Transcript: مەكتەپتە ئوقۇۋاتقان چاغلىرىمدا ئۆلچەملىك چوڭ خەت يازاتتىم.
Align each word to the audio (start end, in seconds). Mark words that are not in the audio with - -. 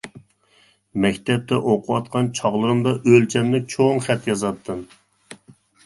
مەكتەپتە 1.05 1.59
ئوقۇۋاتقان 1.73 2.31
چاغلىرىمدا 2.41 2.97
ئۆلچەملىك 3.13 3.71
چوڭ 3.79 4.05
خەت 4.09 4.31
يازاتتىم. 4.35 4.87